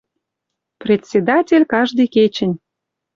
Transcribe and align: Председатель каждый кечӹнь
Председатель 0.83 1.65
каждый 1.73 2.07
кечӹнь 2.15 2.55